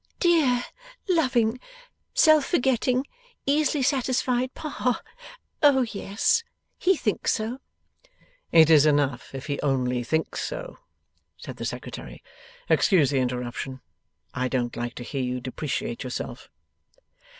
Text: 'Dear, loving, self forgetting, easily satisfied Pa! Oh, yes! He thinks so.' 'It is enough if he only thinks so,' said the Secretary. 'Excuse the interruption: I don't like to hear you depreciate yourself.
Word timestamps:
'Dear, 0.19 0.63
loving, 1.07 1.59
self 2.15 2.43
forgetting, 2.47 3.05
easily 3.45 3.83
satisfied 3.83 4.51
Pa! 4.55 4.99
Oh, 5.61 5.85
yes! 5.91 6.43
He 6.79 6.95
thinks 6.97 7.35
so.' 7.35 7.59
'It 8.51 8.71
is 8.71 8.87
enough 8.87 9.35
if 9.35 9.45
he 9.45 9.61
only 9.61 10.03
thinks 10.03 10.41
so,' 10.43 10.79
said 11.37 11.57
the 11.57 11.65
Secretary. 11.65 12.23
'Excuse 12.67 13.11
the 13.11 13.19
interruption: 13.19 13.79
I 14.33 14.47
don't 14.47 14.75
like 14.75 14.95
to 14.95 15.03
hear 15.03 15.21
you 15.21 15.39
depreciate 15.39 16.03
yourself. 16.03 16.49